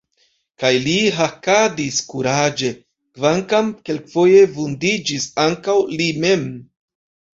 Kaj 0.61 0.69
li 0.85 0.93
hakadis 1.17 1.99
kuraĝe, 2.13 2.71
kvankam 3.19 3.69
kelkfoje 3.91 4.41
vundiĝis 4.57 5.29
ankaŭ 5.49 5.77
li 6.01 6.09
mem. 6.25 6.49